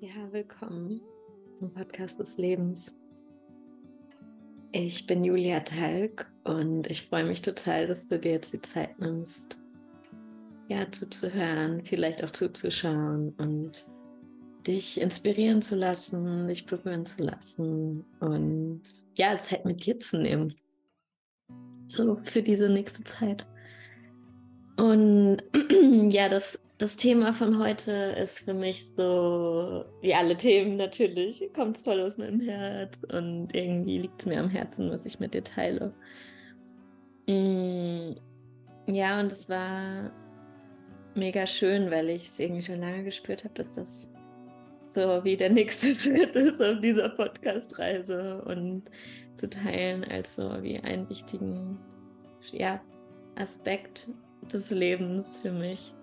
[0.00, 1.00] Ja, willkommen
[1.62, 2.94] im Podcast des Lebens.
[4.72, 8.98] Ich bin Julia Talg und ich freue mich total, dass du dir jetzt die Zeit
[8.98, 9.58] nimmst,
[10.68, 13.86] ja, zuzuhören, vielleicht auch zuzuschauen und
[14.66, 18.82] dich inspirieren zu lassen, dich berühren zu lassen und
[19.16, 20.54] ja, Zeit mit dir zu nehmen.
[21.88, 23.46] So für diese nächste Zeit.
[24.76, 25.38] Und
[26.10, 31.78] ja, das das Thema von heute ist für mich so, wie alle Themen natürlich, kommt
[31.78, 35.32] es voll aus meinem Herz und irgendwie liegt es mir am Herzen, was ich mit
[35.32, 35.94] dir teile.
[37.26, 38.12] Mm,
[38.86, 40.12] ja, und es war
[41.14, 44.12] mega schön, weil ich es irgendwie schon lange gespürt habe, dass das
[44.88, 48.82] so wie der nächste Schritt ist auf dieser Podcast-Reise und
[49.34, 51.78] zu teilen als so wie einen wichtigen
[52.52, 52.80] ja,
[53.36, 54.08] Aspekt
[54.52, 55.95] des Lebens für mich.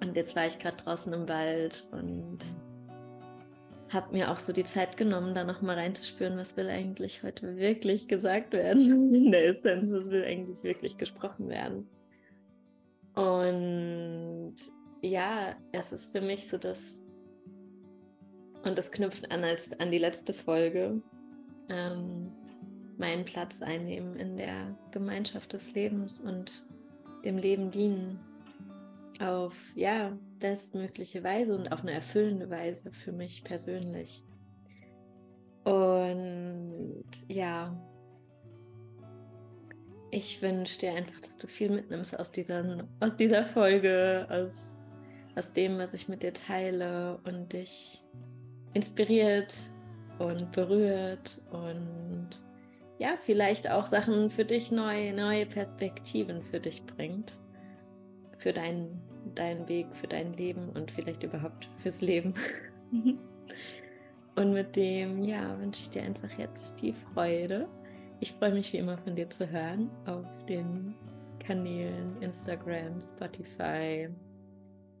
[0.00, 2.38] Und jetzt war ich gerade draußen im Wald und
[3.92, 8.08] habe mir auch so die Zeit genommen, da nochmal reinzuspüren, was will eigentlich heute wirklich
[8.08, 11.88] gesagt werden in der Essenz, was will eigentlich wirklich gesprochen werden.
[13.14, 14.56] Und
[15.02, 17.00] ja, es ist für mich so das,
[18.64, 21.00] und das knüpft an als an die letzte Folge,
[21.70, 22.32] ähm,
[22.98, 26.66] meinen Platz einnehmen in der Gemeinschaft des Lebens und
[27.24, 28.18] dem Leben dienen
[29.20, 34.24] auf ja bestmögliche Weise und auf eine erfüllende Weise für mich persönlich.
[35.64, 37.76] Und ja,
[40.10, 44.78] ich wünsche dir einfach, dass du viel mitnimmst aus dieser, aus dieser Folge, aus,
[45.34, 48.04] aus dem, was ich mit dir teile und dich
[48.74, 49.56] inspiriert
[50.18, 52.28] und berührt und
[52.98, 57.38] ja, vielleicht auch Sachen für dich neu, neue Perspektiven für dich bringt
[58.36, 59.00] für deinen,
[59.34, 62.34] deinen Weg, für dein Leben und vielleicht überhaupt fürs Leben.
[64.36, 67.68] und mit dem, ja, wünsche ich dir einfach jetzt viel Freude.
[68.20, 70.94] Ich freue mich wie immer von dir zu hören auf den
[71.38, 74.08] Kanälen Instagram, Spotify,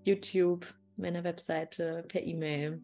[0.04, 0.66] YouTube,
[0.96, 2.80] meiner Webseite, per E-Mail,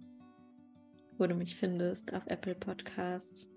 [1.19, 3.50] wo du mich findest, auf Apple Podcasts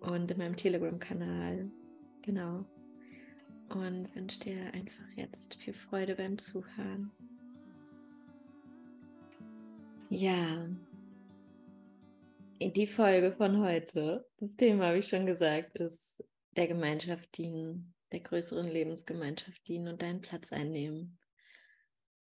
[0.00, 1.70] und in meinem Telegram-Kanal.
[2.22, 2.66] Genau
[3.70, 7.10] und wünsche dir einfach jetzt viel Freude beim Zuhören.
[10.08, 10.66] Ja,
[12.60, 16.22] die Folge von heute, das Thema habe ich schon gesagt, ist
[16.56, 21.18] der Gemeinschaft dienen, der größeren Lebensgemeinschaft dienen und deinen Platz einnehmen.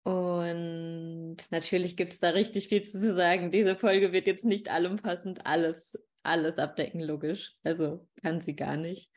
[0.05, 3.51] Und natürlich gibt es da richtig viel zu sagen.
[3.51, 7.57] Diese Folge wird jetzt nicht allumfassend alles, alles abdecken, logisch.
[7.65, 9.11] Also kann sie gar nicht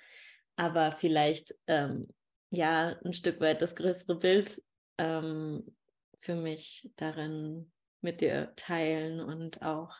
[0.58, 2.08] aber vielleicht ähm,
[2.50, 4.62] ja ein Stück weit das größere Bild
[4.98, 5.76] ähm,
[6.18, 9.96] für mich darin mit dir teilen und auch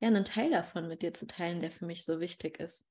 [0.00, 2.84] ja einen Teil davon mit dir zu teilen, der für mich so wichtig ist.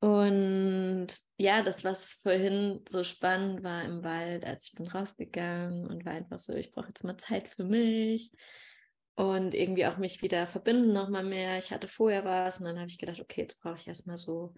[0.00, 1.06] Und
[1.38, 6.12] ja, das, was vorhin so spannend war im Wald, als ich bin rausgegangen und war
[6.12, 8.30] einfach so, ich brauche jetzt mal Zeit für mich
[9.14, 11.56] und irgendwie auch mich wieder verbinden nochmal mehr.
[11.56, 14.52] Ich hatte vorher was und dann habe ich gedacht, okay, jetzt brauche ich erstmal so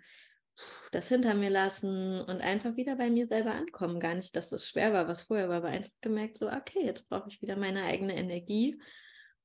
[0.92, 4.00] das hinter mir lassen und einfach wieder bei mir selber ankommen.
[4.00, 7.08] Gar nicht, dass das schwer war, was vorher war, aber einfach gemerkt, so, okay, jetzt
[7.08, 8.80] brauche ich wieder meine eigene Energie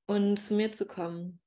[0.05, 1.39] und zu mir zu kommen.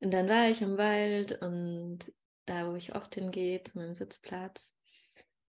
[0.00, 2.12] Und dann war ich im Wald und
[2.46, 4.74] da, wo ich oft hingehe, zu meinem Sitzplatz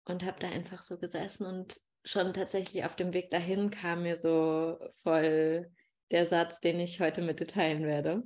[0.06, 4.16] und habe da einfach so gesessen und schon tatsächlich auf dem Weg dahin kam mir
[4.16, 5.70] so voll
[6.12, 8.24] der Satz, den ich heute mit dir teilen werde.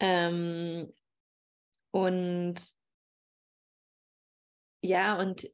[0.00, 0.92] Ähm,
[1.92, 2.56] und
[4.82, 5.48] ja, und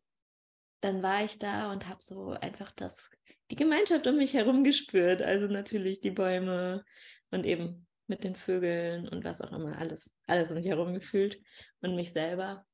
[0.81, 3.11] dann war ich da und habe so einfach das,
[3.51, 5.23] die Gemeinschaft um mich herum gespürt.
[5.23, 6.85] Also natürlich die Bäume
[7.31, 11.41] und eben mit den Vögeln und was auch immer, alles, alles um mich herum gefühlt
[11.81, 12.67] und mich selber.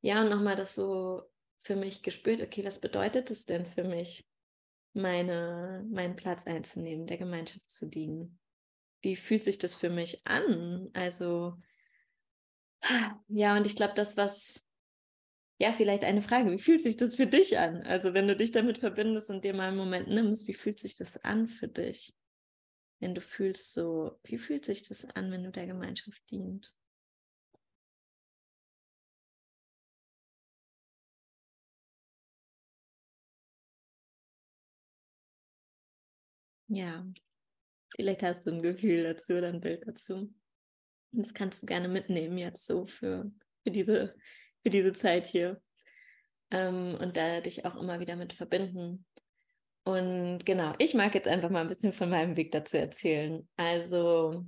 [0.00, 1.22] Ja, und nochmal das so
[1.58, 4.26] für mich gespürt, okay, was bedeutet es denn für mich,
[4.94, 8.38] meine, meinen Platz einzunehmen, der Gemeinschaft zu dienen?
[9.02, 10.88] Wie fühlt sich das für mich an?
[10.92, 11.56] Also,
[13.28, 14.64] ja, und ich glaube, das, was,
[15.60, 17.82] ja, vielleicht eine Frage, wie fühlt sich das für dich an?
[17.84, 20.96] Also, wenn du dich damit verbindest und dir mal einen Moment nimmst, wie fühlt sich
[20.96, 22.14] das an für dich?
[23.00, 26.74] Wenn du fühlst so, wie fühlt sich das an, wenn du der Gemeinschaft dient?
[36.68, 37.06] Ja,
[37.96, 40.32] vielleicht hast du ein Gefühl dazu oder ein Bild dazu.
[41.12, 43.30] Das kannst du gerne mitnehmen jetzt so für,
[43.62, 44.14] für, diese,
[44.62, 45.60] für diese Zeit hier.
[46.50, 49.04] Ähm, und da dich auch immer wieder mit verbinden.
[49.84, 53.48] und genau, ich mag jetzt einfach mal ein bisschen von meinem Weg dazu erzählen.
[53.56, 54.46] Also,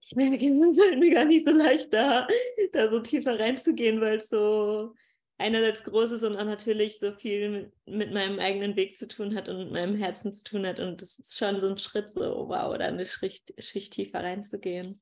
[0.00, 2.26] ich merke, es ist irgendwie gar nicht so leicht da,
[2.72, 4.94] da so tiefer reinzugehen, weil es so
[5.38, 9.34] einerseits groß ist und auch natürlich so viel mit, mit, meinem eigenen Weg zu tun
[9.34, 10.80] hat und mit meinem Herzen zu tun hat.
[10.80, 15.00] Und das ist schon so ein Schritt, so wow, da eine Schicht, Schicht tiefer reinzugehen.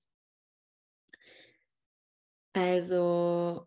[2.52, 3.66] Also,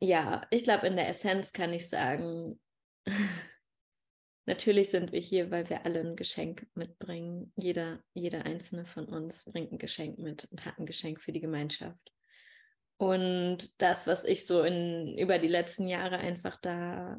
[0.00, 2.60] ja, ich glaube, in der Essenz kann ich sagen,
[4.46, 7.52] natürlich sind wir hier, weil wir alle ein Geschenk mitbringen.
[7.56, 11.40] Jeder, jeder einzelne von uns bringt ein Geschenk mit und hat ein Geschenk für die
[11.40, 12.12] Gemeinschaft.
[12.98, 17.18] Und das, was ich so in, über die letzten Jahre einfach da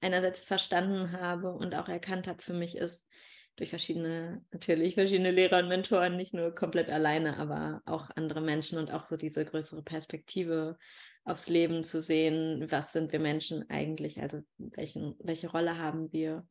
[0.00, 3.08] einerseits verstanden habe und auch erkannt habe für mich ist,
[3.56, 8.78] durch verschiedene, natürlich verschiedene Lehrer und Mentoren, nicht nur komplett alleine, aber auch andere Menschen
[8.78, 10.78] und auch so diese größere Perspektive
[11.24, 16.46] aufs Leben zu sehen, was sind wir Menschen eigentlich, also welchen, welche Rolle haben wir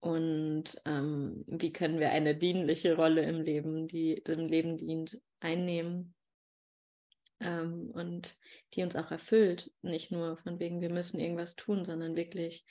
[0.00, 6.15] und ähm, wie können wir eine dienliche Rolle im Leben, die dem Leben dient, einnehmen
[7.40, 8.36] ähm, und
[8.74, 9.72] die uns auch erfüllt.
[9.82, 12.64] Nicht nur von wegen, wir müssen irgendwas tun, sondern wirklich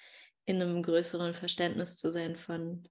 [0.46, 2.88] in einem größeren Verständnis zu sein von,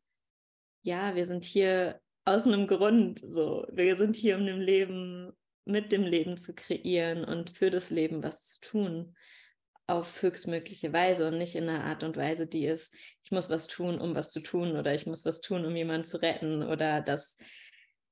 [0.83, 5.33] ja, wir sind hier aus einem Grund, so, wir sind hier, um dem Leben,
[5.65, 9.17] mit dem Leben zu kreieren und für das Leben was zu tun
[9.87, 13.67] auf höchstmögliche Weise und nicht in einer Art und Weise, die ist, ich muss was
[13.67, 17.03] tun, um was zu tun oder ich muss was tun, um jemanden zu retten oder
[17.03, 17.37] das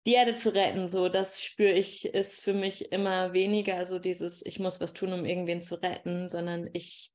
[0.06, 4.44] die Erde zu retten, so das spüre ich, ist für mich immer weniger so dieses,
[4.44, 7.12] ich muss was tun, um irgendwen zu retten, sondern ich,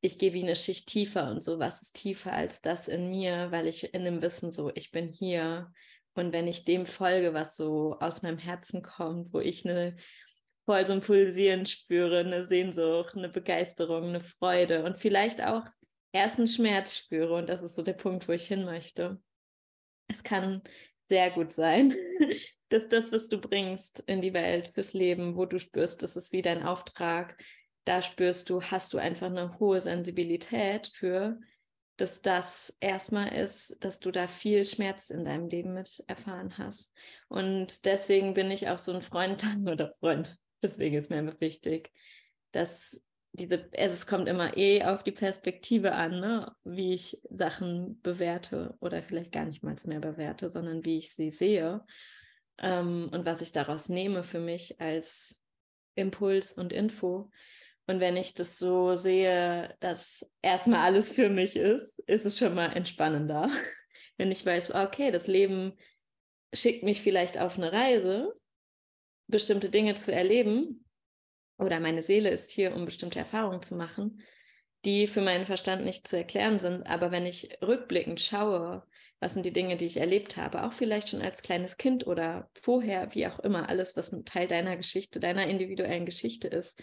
[0.00, 3.50] ich gehe wie eine Schicht tiefer und so, was ist tiefer als das in mir,
[3.50, 5.72] weil ich in dem Wissen so, ich bin hier
[6.14, 9.96] und wenn ich dem folge, was so aus meinem Herzen kommt, wo ich eine
[10.64, 15.64] voll so ein Pulsieren spüre, eine Sehnsucht, eine Begeisterung, eine Freude und vielleicht auch
[16.12, 19.20] erst einen Schmerz spüre und das ist so der Punkt, wo ich hin möchte.
[20.08, 20.62] Es kann
[21.08, 21.94] sehr gut sein,
[22.68, 26.32] dass das, was du bringst in die Welt fürs Leben, wo du spürst, das ist
[26.32, 27.36] wie dein Auftrag,
[27.84, 31.40] da spürst du, hast du einfach eine hohe Sensibilität für,
[31.96, 36.94] dass das erstmal ist, dass du da viel Schmerz in deinem Leben mit erfahren hast.
[37.28, 40.38] Und deswegen bin ich auch so ein Freund oder Freund.
[40.62, 41.90] Deswegen ist mir immer wichtig,
[42.52, 43.00] dass
[43.38, 46.52] diese, es kommt immer eh auf die Perspektive an, ne?
[46.64, 51.30] wie ich Sachen bewerte oder vielleicht gar nicht mal mehr bewerte, sondern wie ich sie
[51.30, 51.84] sehe
[52.58, 55.42] ähm, und was ich daraus nehme für mich als
[55.94, 57.30] Impuls und Info.
[57.86, 62.54] Und wenn ich das so sehe, dass erstmal alles für mich ist, ist es schon
[62.54, 63.50] mal entspannender.
[64.18, 65.72] Wenn ich weiß, okay, das Leben
[66.52, 68.34] schickt mich vielleicht auf eine Reise,
[69.26, 70.84] bestimmte Dinge zu erleben,
[71.58, 74.22] oder meine Seele ist hier, um bestimmte Erfahrungen zu machen,
[74.84, 76.86] die für meinen Verstand nicht zu erklären sind.
[76.88, 78.84] Aber wenn ich rückblickend schaue,
[79.20, 82.48] was sind die Dinge, die ich erlebt habe, auch vielleicht schon als kleines Kind oder
[82.62, 86.80] vorher, wie auch immer, alles, was Teil deiner Geschichte, deiner individuellen Geschichte ist,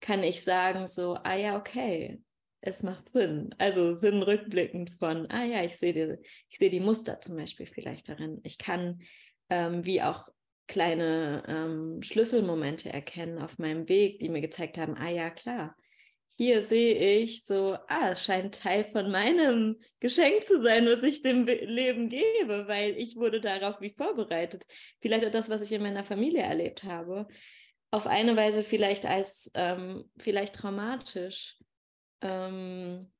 [0.00, 2.20] kann ich sagen, so, ah ja, okay,
[2.60, 3.54] es macht Sinn.
[3.58, 6.16] Also Sinn rückblickend von, ah ja, ich sehe die,
[6.48, 8.40] ich die Muster zum Beispiel vielleicht darin.
[8.42, 9.02] Ich kann,
[9.48, 10.26] ähm, wie auch
[10.66, 15.76] kleine ähm, Schlüsselmomente erkennen auf meinem Weg, die mir gezeigt haben, ah ja, klar,
[16.36, 21.20] hier sehe ich so, ah, es scheint Teil von meinem Geschenk zu sein, was ich
[21.20, 24.64] dem Leben gebe, weil ich wurde darauf wie vorbereitet.
[25.00, 27.28] Vielleicht auch das, was ich in meiner Familie erlebt habe.
[27.90, 31.58] Auf eine Weise vielleicht als ähm, vielleicht traumatisch.
[32.22, 33.12] Ähm,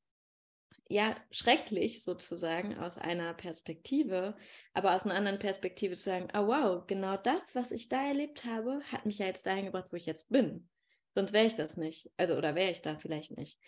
[0.93, 4.37] ja, schrecklich sozusagen aus einer Perspektive,
[4.75, 8.45] aber aus einer anderen Perspektive zu sagen, oh wow, genau das, was ich da erlebt
[8.45, 10.69] habe, hat mich ja jetzt dahin gebracht, wo ich jetzt bin.
[11.15, 12.11] Sonst wäre ich das nicht.
[12.19, 13.59] Also, oder wäre ich da vielleicht nicht.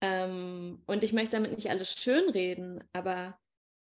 [0.00, 3.38] Ähm, und ich möchte damit nicht alles schönreden, aber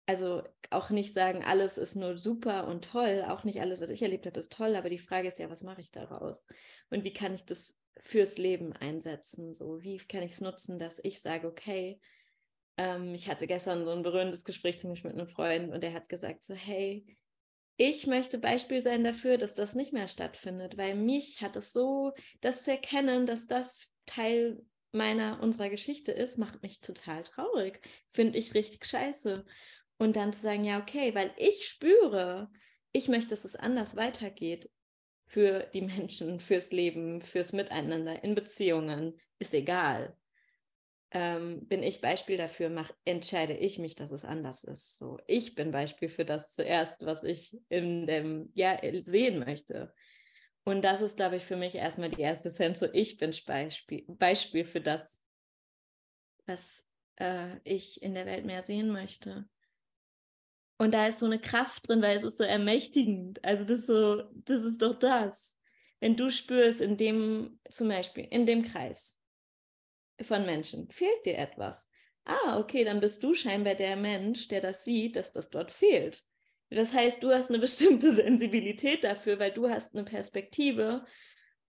[0.06, 3.24] also auch nicht sagen, alles ist nur super und toll.
[3.28, 4.76] Auch nicht alles, was ich erlebt habe, ist toll.
[4.76, 6.46] Aber die Frage ist ja, was mache ich daraus?
[6.88, 9.52] Und wie kann ich das fürs Leben einsetzen?
[9.52, 12.00] So, wie kann ich es nutzen, dass ich sage, okay,
[12.76, 15.92] ähm, ich hatte gestern so ein berührendes Gespräch zum Beispiel mit einem Freund und der
[15.92, 17.04] hat gesagt so, hey,
[17.76, 22.12] ich möchte Beispiel sein dafür, dass das nicht mehr stattfindet, weil mich hat es so,
[22.40, 24.62] das zu erkennen, dass das Teil
[24.92, 27.80] meiner, unserer Geschichte ist, macht mich total traurig.
[28.12, 29.44] Finde ich richtig scheiße.
[29.98, 32.50] Und dann zu sagen, ja, okay, weil ich spüre,
[32.92, 34.70] ich möchte, dass es anders weitergeht
[35.26, 40.16] für die Menschen, fürs Leben, fürs Miteinander, in Beziehungen, ist egal
[41.14, 44.96] ähm, bin ich Beispiel dafür, mach, entscheide ich mich, dass es anders ist.
[44.96, 49.92] So, ich bin Beispiel für das zuerst, was ich in dem ja sehen möchte.
[50.64, 52.86] Und das ist, glaube ich, für mich erstmal die erste Sense.
[52.86, 55.20] So, ich bin Beispiel, Beispiel für das,
[56.46, 59.46] was äh, ich in der Welt mehr sehen möchte.
[60.78, 63.44] Und da ist so eine Kraft drin, weil es ist so ermächtigend.
[63.44, 65.58] Also das ist so, das ist doch das.
[66.00, 69.21] Wenn du spürst, in dem, zum Beispiel, in dem Kreis
[70.24, 71.88] von Menschen, fehlt dir etwas.
[72.24, 76.22] Ah, okay, dann bist du scheinbar der Mensch, der das sieht, dass das dort fehlt.
[76.70, 81.04] Das heißt, du hast eine bestimmte Sensibilität dafür, weil du hast eine Perspektive.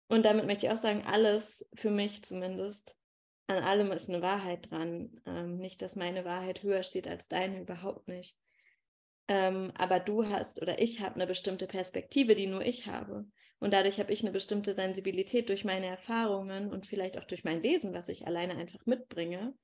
[0.09, 2.99] Und damit möchte ich auch sagen, alles für mich zumindest,
[3.47, 5.21] an allem ist eine Wahrheit dran.
[5.27, 8.37] Ähm, nicht, dass meine Wahrheit höher steht als deine, überhaupt nicht.
[9.29, 13.27] Ähm, aber du hast oder ich habe eine bestimmte Perspektive, die nur ich habe.
[13.63, 17.63] Und dadurch habe ich eine bestimmte Sensibilität durch meine Erfahrungen und vielleicht auch durch mein
[17.63, 19.55] Wesen, was ich alleine einfach mitbringe,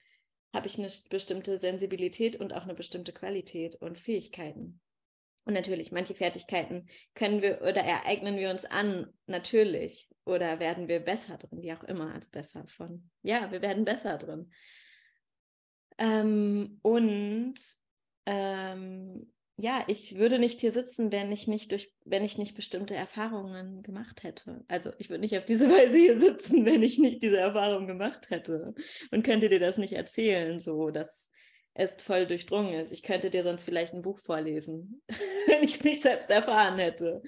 [0.54, 4.80] habe ich eine bestimmte Sensibilität und auch eine bestimmte Qualität und Fähigkeiten.
[5.46, 10.08] Und natürlich, manche Fertigkeiten können wir oder ereignen wir uns an, natürlich.
[10.24, 13.10] Oder werden wir besser drin, wie auch immer, als besser von.
[13.22, 14.52] Ja, wir werden besser drin.
[15.98, 17.58] Ähm, und
[18.26, 22.94] ähm, ja, ich würde nicht hier sitzen, wenn ich nicht durch, wenn ich nicht bestimmte
[22.94, 24.64] Erfahrungen gemacht hätte.
[24.68, 28.30] Also ich würde nicht auf diese Weise hier sitzen, wenn ich nicht diese Erfahrung gemacht
[28.30, 28.74] hätte
[29.10, 31.32] und könnte dir das nicht erzählen, so dass
[31.74, 32.92] es voll durchdrungen ist.
[32.92, 35.02] Ich könnte dir sonst vielleicht ein Buch vorlesen,
[35.46, 37.20] wenn ich es nicht selbst erfahren hätte.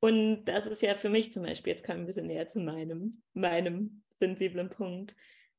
[0.00, 2.58] Und das ist ja für mich zum Beispiel, jetzt kommen wir ein bisschen näher zu
[2.58, 5.14] meinem, meinem sensiblen Punkt,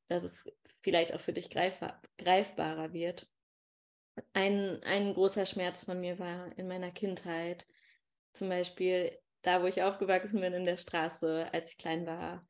[0.08, 0.44] dass es
[0.82, 3.26] vielleicht auch für dich greifbar, greifbarer wird
[4.32, 7.66] ein, ein großer Schmerz von mir war in meiner Kindheit.
[8.32, 12.46] Zum Beispiel da, wo ich aufgewachsen bin in der Straße, als ich klein war,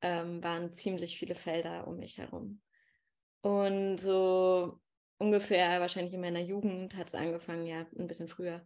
[0.00, 2.62] ähm, waren ziemlich viele Felder um mich herum.
[3.42, 4.80] Und so
[5.18, 8.64] ungefähr, wahrscheinlich in meiner Jugend hat es angefangen, ja, ein bisschen früher,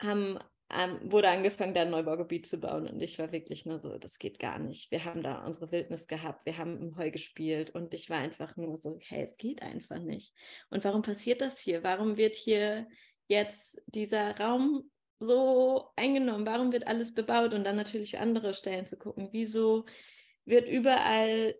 [0.00, 0.38] haben
[0.70, 2.88] ähm, wurde angefangen, da ein Neubaugebiet zu bauen.
[2.88, 4.90] Und ich war wirklich nur so, das geht gar nicht.
[4.90, 8.56] Wir haben da unsere Wildnis gehabt, wir haben im Heu gespielt und ich war einfach
[8.56, 10.34] nur so, hey, es geht einfach nicht.
[10.70, 11.82] Und warum passiert das hier?
[11.82, 12.86] Warum wird hier
[13.28, 16.46] jetzt dieser Raum so eingenommen?
[16.46, 17.54] Warum wird alles bebaut?
[17.54, 19.30] Und dann natürlich andere Stellen zu gucken.
[19.32, 19.86] Wieso
[20.44, 21.54] wird überall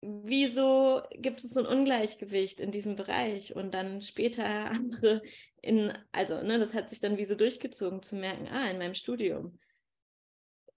[0.00, 5.22] wieso gibt es so ein Ungleichgewicht in diesem Bereich und dann später andere
[5.60, 8.94] in, also, ne, das hat sich dann wie so durchgezogen zu merken, ah, in meinem
[8.94, 9.58] Studium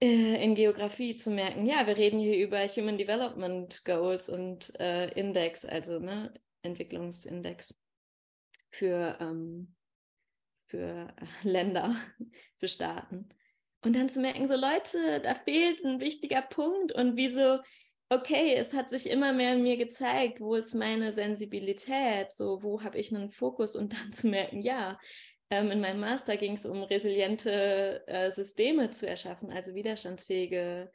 [0.02, 5.08] äh, in Geografie zu merken, ja, wir reden hier über Human Development Goals und äh,
[5.12, 7.78] Index, also ne, Entwicklungsindex
[8.70, 9.76] für, ähm,
[10.66, 11.14] für
[11.44, 11.94] Länder,
[12.58, 13.28] für Staaten.
[13.84, 17.60] Und dann zu merken, so Leute, da fehlt ein wichtiger Punkt und wieso
[18.12, 22.82] okay, es hat sich immer mehr in mir gezeigt, wo ist meine Sensibilität, so wo
[22.82, 23.76] habe ich einen Fokus?
[23.76, 24.98] Und dann zu merken, ja,
[25.50, 30.90] ähm, in meinem Master ging es um resiliente äh, Systeme zu erschaffen, also widerstandsfähige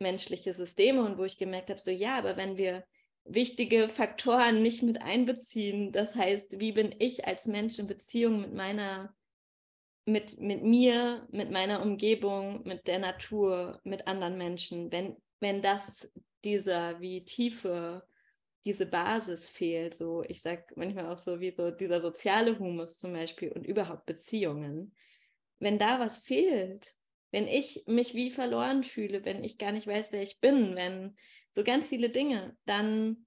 [0.00, 1.02] menschliche Systeme.
[1.04, 2.84] Und wo ich gemerkt habe, so ja, aber wenn wir
[3.24, 8.54] wichtige Faktoren nicht mit einbeziehen, das heißt, wie bin ich als Mensch in Beziehung mit
[8.54, 9.14] meiner
[10.08, 16.10] mit, mit mir, mit meiner Umgebung, mit der Natur, mit anderen Menschen, wenn, wenn das
[16.44, 18.06] dieser wie tiefe,
[18.64, 19.94] diese Basis fehlt.
[19.94, 24.06] So, ich sage manchmal auch so wie so dieser soziale Humus zum Beispiel und überhaupt
[24.06, 24.94] Beziehungen.
[25.58, 26.94] Wenn da was fehlt,
[27.30, 31.16] wenn ich mich wie verloren fühle, wenn ich gar nicht weiß, wer ich bin, wenn
[31.50, 33.25] so ganz viele Dinge, dann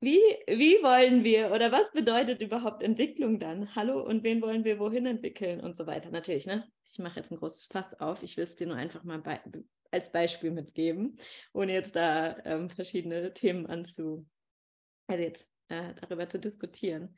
[0.00, 3.74] wie, wie wollen wir oder was bedeutet überhaupt Entwicklung dann?
[3.74, 6.10] Hallo und wen wollen wir wohin entwickeln und so weiter?
[6.10, 6.70] Natürlich, ne?
[6.84, 8.22] Ich mache jetzt ein großes Fass auf.
[8.22, 9.40] Ich will es dir nur einfach mal bei,
[9.90, 11.16] als Beispiel mitgeben,
[11.52, 14.26] ohne jetzt da ähm, verschiedene Themen anzu,
[15.06, 17.16] also jetzt äh, darüber zu diskutieren,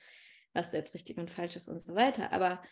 [0.52, 2.32] was da jetzt richtig und falsch ist und so weiter.
[2.32, 2.62] Aber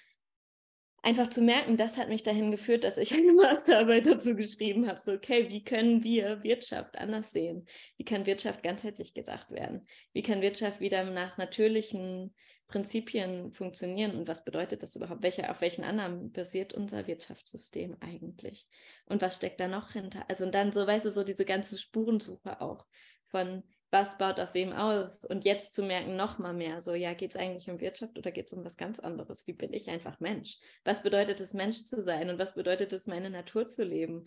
[1.06, 4.98] einfach zu merken, das hat mich dahin geführt, dass ich eine Masterarbeit dazu geschrieben habe.
[4.98, 7.66] So, okay, wie können wir Wirtschaft anders sehen?
[7.96, 9.86] Wie kann Wirtschaft ganzheitlich gedacht werden?
[10.12, 12.34] Wie kann Wirtschaft wieder nach natürlichen
[12.66, 15.22] Prinzipien funktionieren und was bedeutet das überhaupt?
[15.22, 18.66] Welche, auf welchen Annahmen basiert unser Wirtschaftssystem eigentlich?
[19.06, 20.28] Und was steckt da noch hinter?
[20.28, 22.84] Also und dann so, weißt du, so diese ganze Spurensuche auch
[23.28, 27.14] von was baut auf wem auf und jetzt zu merken noch mal mehr, so ja,
[27.14, 29.46] geht es eigentlich um Wirtschaft oder geht es um was ganz anderes?
[29.46, 30.58] Wie bin ich einfach Mensch?
[30.84, 34.26] Was bedeutet es, Mensch zu sein und was bedeutet es, meine Natur zu leben?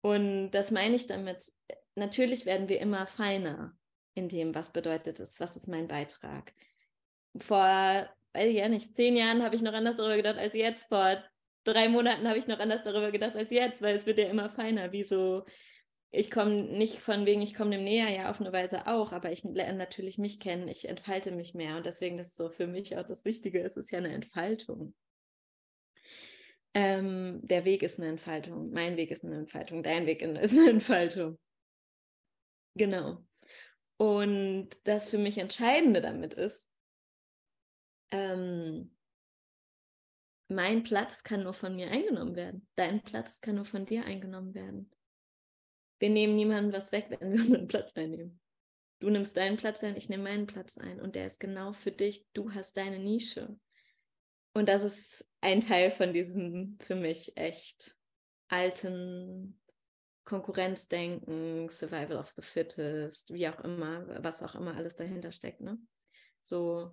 [0.00, 1.52] Und das meine ich damit,
[1.96, 3.76] natürlich werden wir immer feiner
[4.14, 6.54] in dem, was bedeutet es, was ist mein Beitrag
[7.38, 7.58] vor,
[8.32, 10.88] weiß ich ja nicht, zehn Jahren habe ich noch anders darüber gedacht als jetzt.
[10.88, 11.22] Vor
[11.64, 14.50] drei Monaten habe ich noch anders darüber gedacht als jetzt, weil es wird ja immer
[14.50, 14.92] feiner.
[14.92, 15.44] Wie so,
[16.14, 19.32] ich komme nicht von wegen, ich komme dem näher, ja, auf eine Weise auch, aber
[19.32, 22.96] ich lerne natürlich mich kennen, ich entfalte mich mehr und deswegen ist so für mich
[22.96, 24.94] auch das Wichtige, es ist ja eine Entfaltung.
[26.72, 30.70] Ähm, der Weg ist eine Entfaltung, mein Weg ist eine Entfaltung, dein Weg ist eine
[30.70, 31.38] Entfaltung.
[32.76, 33.24] Genau.
[33.96, 36.68] Und das für mich Entscheidende damit ist,
[38.10, 38.96] ähm,
[40.48, 42.68] mein Platz kann nur von mir eingenommen werden.
[42.76, 44.90] Dein Platz kann nur von dir eingenommen werden.
[46.04, 48.38] Wir nehmen niemandem was weg, wenn wir unseren Platz einnehmen.
[48.98, 51.00] Du nimmst deinen Platz ein, ich nehme meinen Platz ein.
[51.00, 52.26] Und der ist genau für dich.
[52.34, 53.58] Du hast deine Nische.
[54.52, 57.96] Und das ist ein Teil von diesem für mich echt
[58.48, 59.58] alten
[60.24, 65.62] Konkurrenzdenken, Survival of the Fittest, wie auch immer, was auch immer alles dahinter steckt.
[65.62, 65.78] Ne?
[66.38, 66.90] So,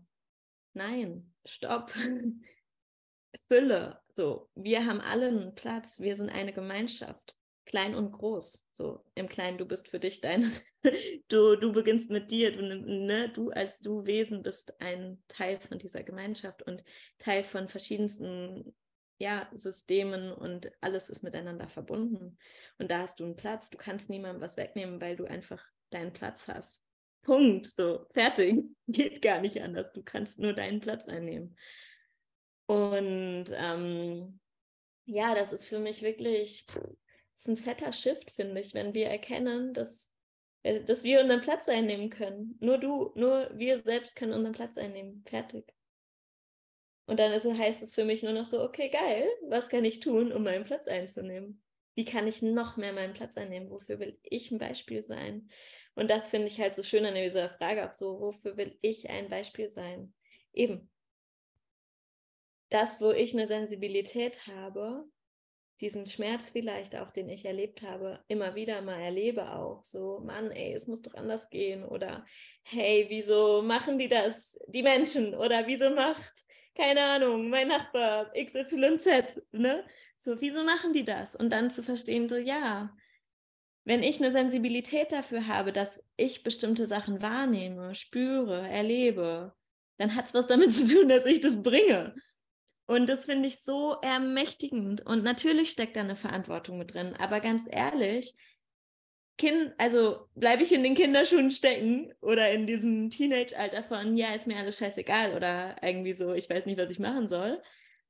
[0.71, 1.93] nein, stopp.
[3.49, 4.01] Fülle.
[4.13, 8.67] So, wir haben alle einen Platz, wir sind eine Gemeinschaft klein und groß.
[8.71, 10.51] So im Kleinen, du bist für dich dein,
[11.27, 15.77] du, du beginnst mit dir, du, ne, du als du Wesen bist ein Teil von
[15.77, 16.83] dieser Gemeinschaft und
[17.17, 18.75] Teil von verschiedensten
[19.21, 22.39] ja, Systemen und alles ist miteinander verbunden.
[22.79, 26.11] Und da hast du einen Platz, du kannst niemandem was wegnehmen, weil du einfach deinen
[26.11, 26.81] Platz hast.
[27.21, 28.63] Punkt, so, fertig.
[28.87, 29.91] Geht gar nicht anders.
[29.93, 31.55] Du kannst nur deinen Platz einnehmen.
[32.65, 34.39] Und ähm,
[35.05, 36.65] ja, das ist für mich wirklich
[37.33, 40.11] ist ein fetter Shift, finde ich, wenn wir erkennen, dass,
[40.63, 42.57] äh, dass wir unseren Platz einnehmen können.
[42.59, 45.23] Nur du, nur wir selbst können unseren Platz einnehmen.
[45.27, 45.73] Fertig.
[47.05, 49.99] Und dann ist, heißt es für mich nur noch so, okay, geil, was kann ich
[49.99, 51.61] tun, um meinen Platz einzunehmen?
[51.95, 53.69] Wie kann ich noch mehr meinen Platz einnehmen?
[53.69, 55.49] Wofür will ich ein Beispiel sein?
[55.95, 59.09] Und das finde ich halt so schön an dieser Frage auch so, wofür will ich
[59.09, 60.13] ein Beispiel sein?
[60.53, 60.89] Eben.
[62.69, 65.05] Das, wo ich eine Sensibilität habe,
[65.81, 69.83] diesen Schmerz vielleicht auch, den ich erlebt habe, immer wieder mal erlebe auch.
[69.83, 71.83] So, Mann, ey, es muss doch anders gehen.
[71.83, 72.25] Oder
[72.63, 75.33] hey, wieso machen die das, die Menschen?
[75.33, 76.45] Oder wieso macht,
[76.75, 79.83] keine Ahnung, mein Nachbar XYZ, ne?
[80.19, 81.35] So, wieso machen die das?
[81.35, 82.95] Und dann zu verstehen, so, ja,
[83.83, 89.55] wenn ich eine Sensibilität dafür habe, dass ich bestimmte Sachen wahrnehme, spüre, erlebe,
[89.97, 92.15] dann hat es was damit zu tun, dass ich das bringe.
[92.91, 94.99] Und das finde ich so ermächtigend.
[95.05, 97.15] Und natürlich steckt da eine Verantwortung mit drin.
[97.19, 98.35] Aber ganz ehrlich,
[99.37, 104.45] kind, also bleibe ich in den Kinderschuhen stecken oder in diesem Teenage-Alter von, ja, ist
[104.45, 107.63] mir alles scheißegal oder irgendwie so, ich weiß nicht, was ich machen soll.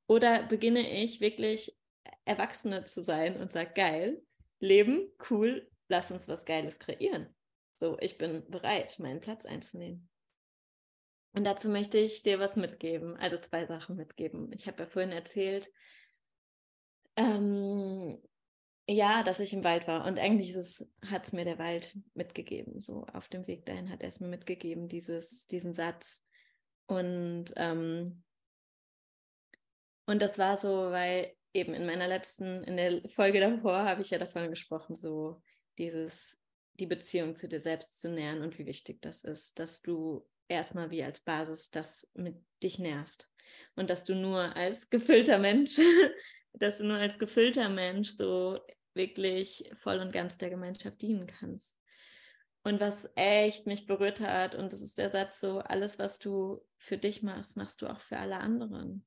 [0.08, 1.78] Oder beginne ich wirklich
[2.24, 4.20] Erwachsene zu sein und sage, geil,
[4.58, 7.28] Leben, cool, lass uns was Geiles kreieren.
[7.76, 10.08] So, ich bin bereit, meinen Platz einzunehmen.
[11.34, 14.52] Und dazu möchte ich dir was mitgeben, also zwei Sachen mitgeben.
[14.52, 15.72] Ich habe ja vorhin erzählt,
[17.16, 18.18] ähm,
[18.86, 20.04] ja, dass ich im Wald war.
[20.04, 20.54] Und eigentlich
[21.06, 22.80] hat es mir der Wald mitgegeben.
[22.80, 26.22] So auf dem Weg dahin hat er es mir mitgegeben, dieses, diesen Satz.
[26.86, 28.22] Und, ähm,
[30.06, 34.10] und das war so, weil eben in meiner letzten, in der Folge davor habe ich
[34.10, 35.40] ja davon gesprochen, so
[35.78, 36.42] dieses,
[36.74, 40.90] die Beziehung zu dir selbst zu nähern und wie wichtig das ist, dass du erstmal
[40.90, 43.28] wie als Basis das mit dich nährst.
[43.74, 45.78] Und dass du nur als gefüllter Mensch,
[46.52, 48.58] dass du nur als gefüllter Mensch so
[48.94, 51.78] wirklich voll und ganz der Gemeinschaft dienen kannst.
[52.64, 56.64] Und was echt mich berührt hat, und das ist der Satz so, alles, was du
[56.76, 59.04] für dich machst, machst du auch für alle anderen.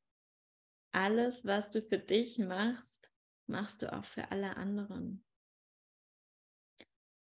[0.91, 3.09] Alles, was du für dich machst,
[3.47, 5.23] machst du auch für alle anderen.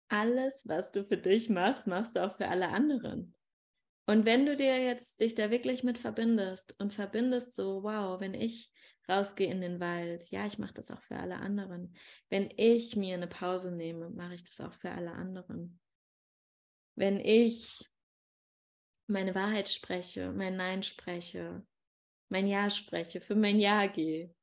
[0.08, 3.34] Alles, was du für dich machst, machst du auch für alle anderen.
[4.06, 8.34] Und wenn du dir jetzt dich da wirklich mit verbindest und verbindest so, wow, wenn
[8.34, 8.70] ich
[9.08, 11.96] rausgehe in den Wald, ja, ich mache das auch für alle anderen.
[12.28, 15.80] Wenn ich mir eine Pause nehme, mache ich das auch für alle anderen.
[16.94, 17.84] Wenn ich
[19.06, 21.64] meine Wahrheit spreche, mein Nein spreche,
[22.28, 24.34] mein Ja spreche, für mein Ja gehe,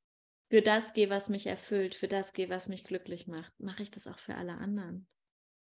[0.50, 3.92] für das gehe, was mich erfüllt, für das gehe, was mich glücklich macht, mache ich
[3.92, 5.08] das auch für alle anderen.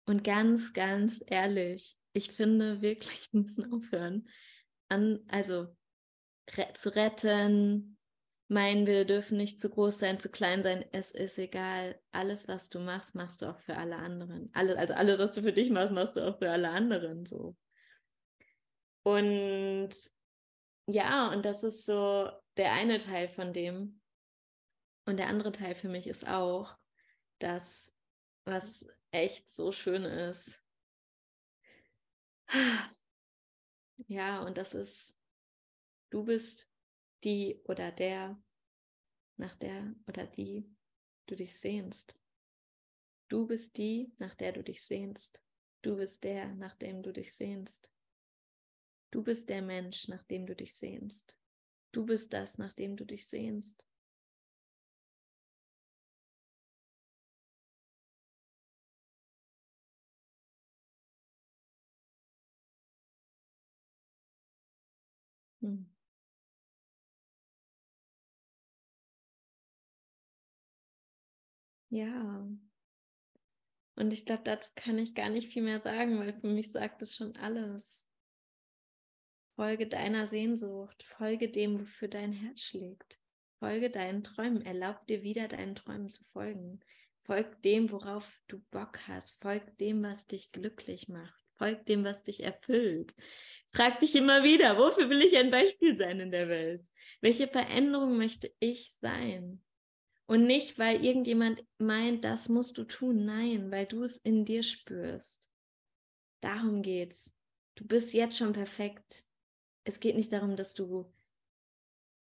[0.06, 4.28] Und ganz, ganz ehrlich, ich finde wirklich, wir müssen aufhören,
[4.90, 5.68] an, also
[6.56, 7.98] re zu retten,
[8.48, 12.00] meinen, wir dürfen nicht zu groß sein, zu klein sein, es ist egal.
[12.12, 14.50] Alles, was du machst, machst du auch für alle anderen.
[14.54, 17.56] Alles, also alles, was du für dich machst, machst du auch für alle anderen so.
[19.04, 19.92] Und
[20.88, 24.02] ja, und das ist so der eine Teil von dem.
[25.06, 26.76] Und der andere Teil für mich ist auch,
[27.40, 27.98] dass
[28.44, 30.62] was echt so schön ist,
[34.08, 35.18] ja, und das ist,
[36.10, 36.70] du bist
[37.24, 38.42] die oder der,
[39.38, 40.70] nach der oder die
[41.28, 42.18] du dich sehnst.
[43.30, 45.42] Du bist die, nach der du dich sehnst.
[45.82, 47.90] Du bist der, nach dem du dich sehnst.
[49.12, 51.38] Du bist der Mensch, nach dem du dich sehnst.
[51.92, 53.86] Du bist das, nach dem du dich sehnst.
[65.62, 65.86] Hm.
[71.90, 72.48] Ja.
[73.96, 77.02] Und ich glaube, dazu kann ich gar nicht viel mehr sagen, weil für mich sagt
[77.02, 78.08] es schon alles.
[79.56, 83.20] Folge deiner Sehnsucht, folge dem, wofür dein Herz schlägt.
[83.60, 86.80] Folge deinen Träumen, erlaub dir wieder deinen Träumen zu folgen.
[87.26, 89.42] Folg dem, worauf du Bock hast.
[89.42, 91.41] Folg dem, was dich glücklich macht.
[91.62, 93.14] Folg dem, was dich erfüllt.
[93.68, 96.84] Frag dich immer wieder, wofür will ich ein Beispiel sein in der Welt?
[97.22, 99.62] Welche Veränderung möchte ich sein?
[100.26, 103.26] Und nicht, weil irgendjemand meint, das musst du tun.
[103.26, 105.52] Nein, weil du es in dir spürst.
[106.40, 107.32] Darum geht's.
[107.76, 109.24] Du bist jetzt schon perfekt.
[109.84, 111.14] Es geht nicht darum, dass du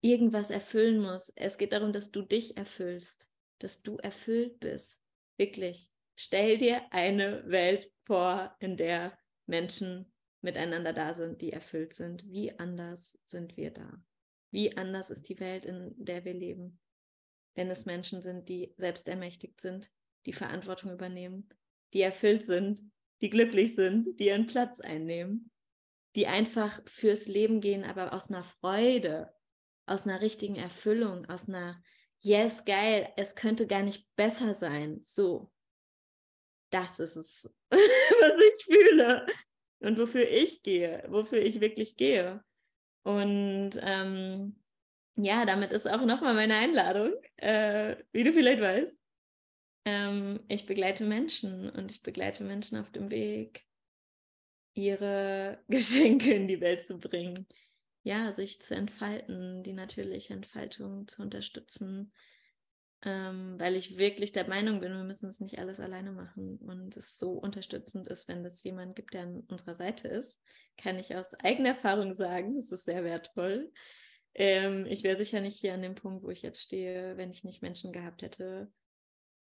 [0.02, 1.32] irgendwas erfüllen musst.
[1.34, 5.02] Es geht darum, dass du dich erfüllst, dass du erfüllt bist.
[5.36, 5.90] Wirklich.
[6.16, 12.26] Stell dir eine Welt vor, in der Menschen miteinander da sind, die erfüllt sind.
[12.28, 14.02] Wie anders sind wir da?
[14.50, 16.80] Wie anders ist die Welt, in der wir leben?
[17.56, 19.90] wenn es Menschen sind, die selbstermächtigt sind,
[20.26, 21.48] die Verantwortung übernehmen,
[21.92, 22.82] die erfüllt sind,
[23.22, 25.50] die glücklich sind, die ihren Platz einnehmen,
[26.14, 29.32] die einfach fürs Leben gehen, aber aus einer Freude,
[29.86, 31.82] aus einer richtigen Erfüllung, aus einer
[32.20, 35.00] Yes, geil, es könnte gar nicht besser sein.
[35.02, 35.52] So,
[36.76, 39.26] das ist es, was ich fühle
[39.80, 42.42] und wofür ich gehe, wofür ich wirklich gehe.
[43.02, 44.56] Und ähm,
[45.16, 48.96] ja, damit ist auch nochmal meine Einladung, äh, wie du vielleicht weißt.
[49.86, 53.64] Ähm, ich begleite Menschen und ich begleite Menschen auf dem Weg,
[54.74, 57.46] ihre Geschenke in die Welt zu bringen.
[58.02, 62.12] Ja, sich zu entfalten, die natürliche Entfaltung zu unterstützen,
[63.06, 66.96] ähm, weil ich wirklich der Meinung bin, wir müssen es nicht alles alleine machen und
[66.96, 70.42] es so unterstützend ist, wenn es jemand gibt, der an unserer Seite ist,
[70.76, 73.72] kann ich aus eigener Erfahrung sagen, es ist sehr wertvoll.
[74.34, 77.44] Ähm, ich wäre sicher nicht hier an dem Punkt, wo ich jetzt stehe, wenn ich
[77.44, 78.72] nicht Menschen gehabt hätte.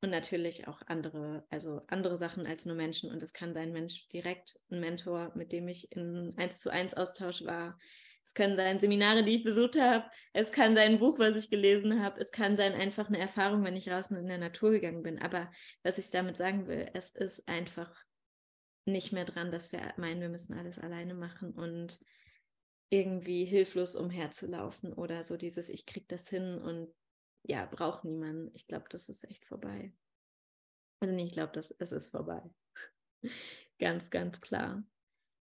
[0.01, 3.09] Und natürlich auch andere, also andere Sachen als nur Menschen.
[3.09, 6.93] Und es kann sein Mensch direkt, ein Mentor, mit dem ich in eins zu eins
[6.93, 7.79] Austausch war.
[8.27, 10.03] Es können sein Seminare, die ich besucht habe.
[10.33, 12.19] Es kann sein ein Buch, was ich gelesen habe.
[12.19, 15.21] Es kann sein einfach eine Erfahrung, wenn ich draußen in der Natur gegangen bin.
[15.21, 15.49] Aber
[15.81, 17.89] was ich damit sagen will, es ist einfach
[18.85, 21.53] nicht mehr dran, dass wir meinen, wir müssen alles alleine machen.
[21.53, 22.03] Und
[22.89, 26.93] irgendwie hilflos umherzulaufen oder so dieses, ich krieg das hin und
[27.43, 28.53] ja, braucht niemand.
[28.55, 29.93] Ich glaube, das ist echt vorbei.
[30.99, 32.41] Also nicht, ich glaube, das es ist vorbei.
[33.79, 34.83] ganz, ganz klar.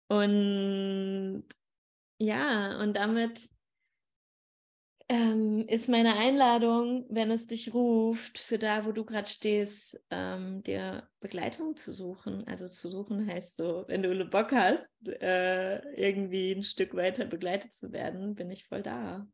[0.09, 1.45] Und
[2.19, 3.49] ja, und damit
[5.09, 10.63] ähm, ist meine Einladung, wenn es dich ruft, für da, wo du gerade stehst, ähm,
[10.63, 12.47] dir Begleitung zu suchen.
[12.49, 17.75] Also zu suchen heißt so, wenn du Bock hast, äh, irgendwie ein Stück weiter begleitet
[17.75, 19.27] zu werden, bin ich voll da.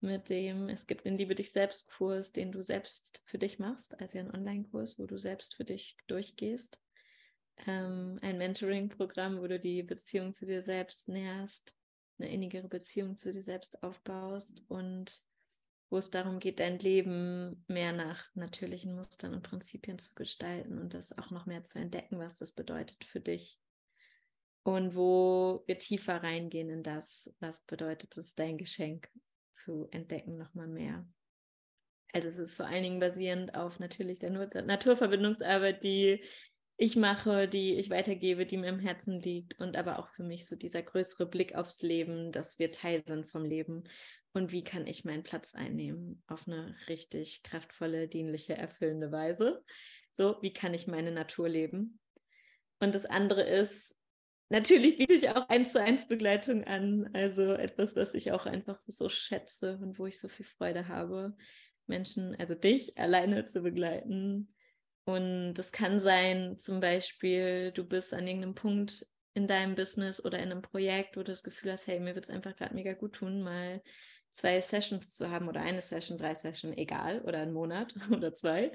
[0.00, 3.98] Mit dem, es gibt einen Liebe dich selbst Kurs, den du selbst für dich machst,
[3.98, 6.80] also ein Online-Kurs, wo du selbst für dich durchgehst.
[7.66, 11.74] Ähm, ein Mentoring-Programm, wo du die Beziehung zu dir selbst näherst
[12.18, 15.20] eine innigere Beziehung zu dir selbst aufbaust und
[15.88, 20.94] wo es darum geht, dein Leben mehr nach natürlichen Mustern und Prinzipien zu gestalten und
[20.94, 23.60] das auch noch mehr zu entdecken, was das bedeutet für dich.
[24.64, 29.08] Und wo wir tiefer reingehen in das, was bedeutet es, dein Geschenk
[29.52, 31.06] zu entdecken, nochmal mehr.
[32.12, 36.24] Also es ist vor allen Dingen basierend auf natürlich der Naturverbindungsarbeit, die
[36.76, 40.46] ich mache, die ich weitergebe, die mir im Herzen liegt und aber auch für mich
[40.46, 43.84] so dieser größere Blick aufs Leben, dass wir Teil sind vom Leben
[44.32, 49.64] und wie kann ich meinen Platz einnehmen auf eine richtig kraftvolle, dienliche, erfüllende Weise.
[50.10, 51.98] So, wie kann ich meine Natur leben?
[52.78, 53.96] Und das andere ist,
[54.50, 58.78] natürlich biete ich auch eins zu eins Begleitung an, also etwas, was ich auch einfach
[58.86, 61.34] so schätze und wo ich so viel Freude habe,
[61.86, 64.54] Menschen, also dich alleine zu begleiten,
[65.06, 70.38] und das kann sein, zum Beispiel, du bist an irgendeinem Punkt in deinem Business oder
[70.38, 72.92] in einem Projekt, wo du das Gefühl hast, hey, mir wird es einfach gerade mega
[72.92, 73.82] gut tun, mal
[74.30, 78.72] zwei Sessions zu haben oder eine Session, drei Sessions, egal, oder einen Monat oder zwei,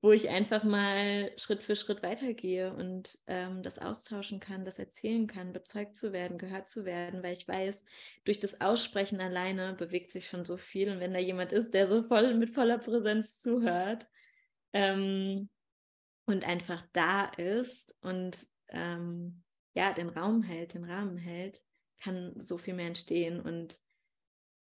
[0.00, 5.26] wo ich einfach mal Schritt für Schritt weitergehe und ähm, das austauschen kann, das erzählen
[5.26, 7.84] kann, bezeugt zu werden, gehört zu werden, weil ich weiß,
[8.24, 10.90] durch das Aussprechen alleine bewegt sich schon so viel.
[10.90, 14.06] Und wenn da jemand ist, der so voll mit voller Präsenz zuhört,
[14.72, 15.50] ähm,
[16.26, 19.42] und einfach da ist und ähm,
[19.74, 21.62] ja, den Raum hält, den Rahmen hält,
[22.02, 23.40] kann so viel mehr entstehen.
[23.40, 23.78] Und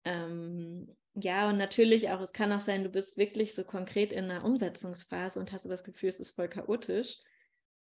[0.04, 4.30] ähm, ja, und natürlich auch, es kann auch sein, du bist wirklich so konkret in
[4.30, 7.18] einer Umsetzungsphase und hast so das Gefühl, es ist voll chaotisch.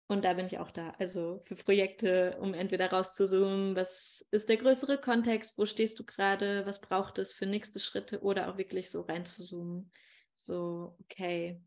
[0.08, 0.94] Und da bin ich auch da.
[1.00, 6.66] Also für Projekte, um entweder rauszuzoomen, was ist der größere Kontext, wo stehst du gerade,
[6.66, 9.92] was braucht es für nächste Schritte oder auch wirklich so reinzuzoomen.
[10.36, 11.62] So, okay.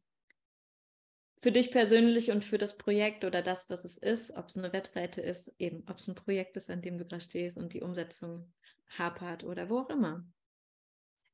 [1.38, 4.72] Für dich persönlich und für das Projekt oder das, was es ist, ob es eine
[4.72, 7.82] Webseite ist, eben, ob es ein Projekt ist, an dem du gerade stehst und die
[7.82, 8.52] Umsetzung
[8.96, 10.26] hapert oder wo auch immer.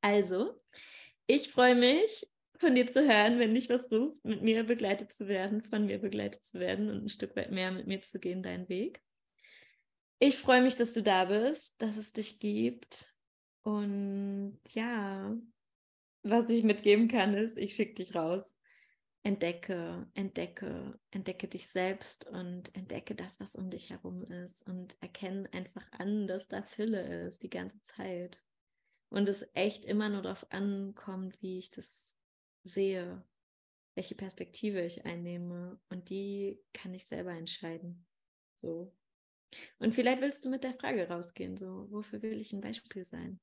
[0.00, 0.60] Also,
[1.28, 2.26] ich freue mich,
[2.58, 5.98] von dir zu hören, wenn dich was ruft, mit mir begleitet zu werden, von mir
[5.98, 9.02] begleitet zu werden und ein Stück weit mehr mit mir zu gehen, deinen Weg.
[10.20, 13.12] Ich freue mich, dass du da bist, dass es dich gibt.
[13.62, 15.36] Und ja,
[16.22, 18.56] was ich mitgeben kann, ist, ich schicke dich raus.
[19.24, 25.48] Entdecke, entdecke, entdecke dich selbst und entdecke das, was um dich herum ist und erkenne
[25.52, 28.42] einfach an, dass da Fülle ist die ganze Zeit.
[29.10, 32.18] Und es echt immer nur darauf ankommt, wie ich das
[32.64, 33.24] sehe,
[33.94, 38.06] welche Perspektive ich einnehme und die kann ich selber entscheiden.
[38.54, 38.92] So.
[39.78, 43.38] Und vielleicht willst du mit der Frage rausgehen, so, wofür will ich ein Beispiel sein?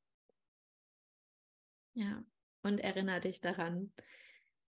[1.93, 2.23] Ja,
[2.63, 3.93] und erinnere dich daran,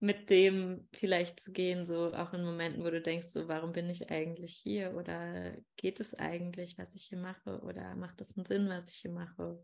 [0.02, 3.88] mit dem vielleicht zu gehen, so auch in Momenten, wo du denkst, so, warum bin
[3.88, 4.96] ich eigentlich hier?
[4.96, 7.60] Oder geht es eigentlich, was ich hier mache?
[7.60, 9.62] Oder macht es einen Sinn, was ich hier mache?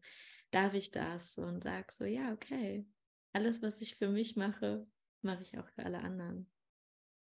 [0.52, 1.38] Darf ich das?
[1.38, 2.86] Und sag so, ja, okay,
[3.32, 4.86] alles, was ich für mich mache,
[5.22, 6.48] mache ich auch für alle anderen.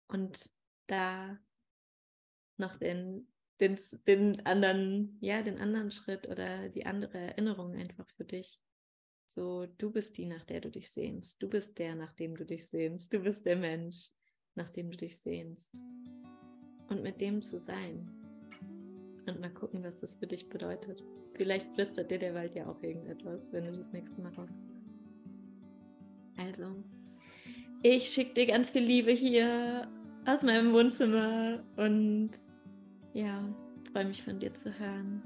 [0.09, 0.51] Und
[0.87, 1.39] da
[2.59, 3.27] noch den,
[3.61, 8.61] den, den anderen, ja, den anderen Schritt oder die andere Erinnerung einfach für dich.
[9.33, 11.41] So, du bist die, nach der du dich sehnst.
[11.41, 13.13] Du bist der, nach dem du dich sehnst.
[13.13, 14.09] Du bist der Mensch,
[14.57, 15.81] nach dem du dich sehnst.
[16.89, 18.11] Und mit dem zu sein.
[19.29, 21.05] Und mal gucken, was das für dich bedeutet.
[21.35, 24.83] Vielleicht flüstert dir der Wald ja auch irgendetwas, wenn du das nächste Mal rausgehst.
[26.39, 26.83] Also,
[27.85, 29.87] ich schicke dir ganz viel Liebe hier
[30.27, 32.33] aus meinem Wohnzimmer und
[33.13, 33.49] ja,
[33.93, 35.23] freue mich von dir zu hören.